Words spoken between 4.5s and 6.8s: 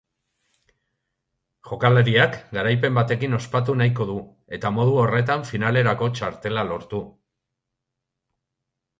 eta modu horretan finalerako txartela